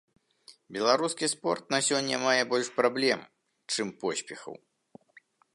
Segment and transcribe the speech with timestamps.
[0.77, 3.19] Беларускі спорт на сёння мае больш праблем,
[3.77, 4.55] чым поспехаў.